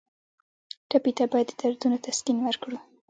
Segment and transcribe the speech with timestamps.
[0.89, 2.77] ټپي ته باید د دردونو تسکین ورکړو.